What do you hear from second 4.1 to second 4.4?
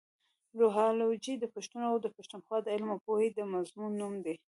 دې.